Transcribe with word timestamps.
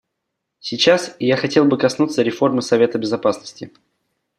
Сейчас 0.59 1.15
я 1.19 1.37
хотел 1.37 1.65
бы 1.65 1.77
коснуться 1.77 2.23
реформы 2.23 2.63
Совета 2.63 2.97
Безопасности. 2.97 3.71